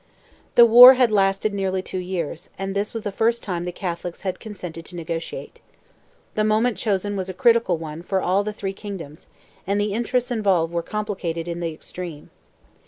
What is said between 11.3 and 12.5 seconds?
in the extreme.